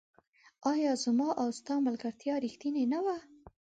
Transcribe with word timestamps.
آيا 0.71 0.91
زما 1.03 1.29
او 1.41 1.47
ستا 1.59 1.75
ملګرتيا 1.87 2.35
ريښتيني 2.43 2.85
نه 2.93 2.99
وه 3.05 3.17